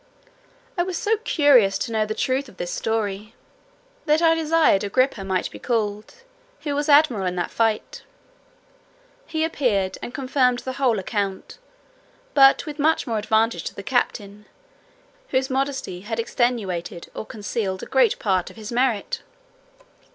I 0.79 0.81
was 0.81 0.97
so 0.97 1.17
curious 1.17 1.77
to 1.77 1.91
know 1.91 2.07
the 2.07 2.15
truth 2.15 2.49
of 2.49 2.57
this 2.57 2.71
story, 2.71 3.35
that 4.07 4.19
I 4.19 4.33
desired 4.33 4.83
Agrippa 4.83 5.23
might 5.23 5.51
be 5.51 5.59
called, 5.59 6.23
who 6.61 6.73
was 6.73 6.89
admiral 6.89 7.27
in 7.27 7.35
that 7.35 7.51
fight. 7.51 8.01
He 9.27 9.43
appeared, 9.43 9.99
and 10.01 10.11
confirmed 10.11 10.57
the 10.61 10.73
whole 10.81 10.97
account: 10.97 11.59
but 12.33 12.65
with 12.65 12.79
much 12.79 13.05
more 13.05 13.19
advantage 13.19 13.63
to 13.65 13.75
the 13.75 13.83
captain, 13.83 14.47
whose 15.27 15.51
modesty 15.51 16.01
had 16.01 16.19
extenuated 16.19 17.11
or 17.13 17.23
concealed 17.23 17.83
a 17.83 17.85
great 17.85 18.17
part 18.17 18.49
of 18.49 18.55
his 18.55 18.71
merit. 18.71 19.21